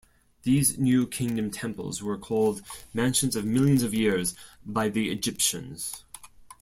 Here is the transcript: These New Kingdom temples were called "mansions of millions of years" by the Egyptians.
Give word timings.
These 0.41 0.79
New 0.79 1.05
Kingdom 1.05 1.51
temples 1.51 2.01
were 2.01 2.17
called 2.17 2.63
"mansions 2.91 3.35
of 3.35 3.45
millions 3.45 3.83
of 3.83 3.93
years" 3.93 4.33
by 4.65 4.89
the 4.89 5.11
Egyptians. 5.11 6.03